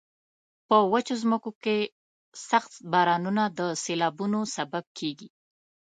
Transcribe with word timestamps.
په 0.67 0.77
وچو 0.91 1.15
ځمکو 1.23 1.51
کې 1.63 1.77
سخت 2.49 2.71
بارانونه 2.91 3.43
د 3.57 3.59
سیلابونو 3.83 4.39
سبب 4.55 4.85
کیږي. 4.97 5.29